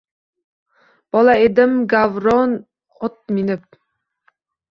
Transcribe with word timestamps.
Bola 1.17 1.35
edim, 1.49 1.75
gavron 1.91 2.57
ot 3.09 3.19
minib 3.37 3.79